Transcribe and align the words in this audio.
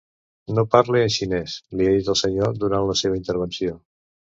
No 0.53 0.63
parle 0.75 1.01
en 1.07 1.11
xinès, 1.15 1.59
li 1.81 1.91
ha 1.91 1.93
dit 1.97 2.11
el 2.15 2.19
senyor 2.23 2.59
durant 2.65 2.91
la 2.91 2.99
seva 3.05 3.23
intervenció. 3.23 3.79